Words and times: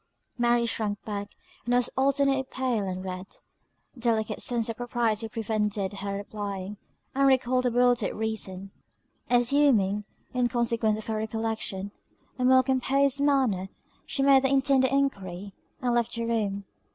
Mary 0.35 0.65
shrunk 0.65 0.99
back, 1.05 1.29
and 1.63 1.75
was 1.75 1.87
alternately 1.95 2.41
pale 2.41 2.87
and 2.87 3.05
red. 3.05 3.27
A 3.95 3.99
delicate 3.99 4.41
sense 4.41 4.67
of 4.67 4.77
propriety 4.77 5.27
prevented 5.29 5.93
her 5.93 6.15
replying; 6.17 6.77
and 7.13 7.27
recalled 7.27 7.65
her 7.65 7.69
bewildered 7.69 8.15
reason. 8.15 8.71
Assuming, 9.29 10.05
in 10.33 10.47
consequence 10.47 10.97
of 10.97 11.05
her 11.05 11.17
recollection, 11.17 11.91
a 12.39 12.43
more 12.45 12.63
composed 12.63 13.19
manner, 13.21 13.69
she 14.07 14.23
made 14.23 14.41
the 14.41 14.49
intended 14.49 14.91
enquiry, 14.91 15.53
and 15.83 15.93
left 15.93 16.15
the 16.15 16.25
room. 16.25 16.65